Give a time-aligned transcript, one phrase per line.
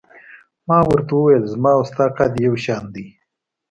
[0.67, 3.05] ما ورته وویل: زما او ستا قد یو شان دی.